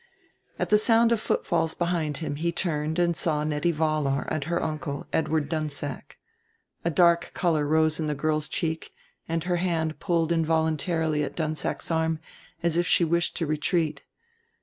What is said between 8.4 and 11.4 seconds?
cheek, and her hand pulled involuntarily at